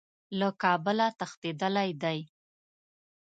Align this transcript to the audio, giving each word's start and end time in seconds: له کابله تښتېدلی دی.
له 0.39 0.49
کابله 0.61 1.07
تښتېدلی 1.19 1.89
دی. 2.03 2.19